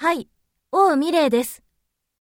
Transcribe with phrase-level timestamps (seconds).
[0.00, 0.28] はい、
[0.70, 1.67] 王美玲です。